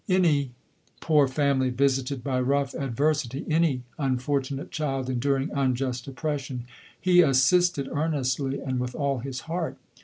Anv 0.09 0.49
poor 0.99 1.27
family 1.27 1.69
visited 1.69 2.23
by 2.23 2.41
rough 2.41 2.73
adversity, 2.73 3.45
any 3.47 3.83
unfortunate 3.99 4.71
child 4.71 5.11
enduring 5.11 5.51
unjust 5.53 6.07
oppression, 6.07 6.65
he 6.99 7.21
assisted 7.21 7.87
earnestly 7.93 8.59
and 8.59 8.79
with 8.79 8.95
all 8.95 9.19
his 9.19 9.41
heart. 9.41 9.77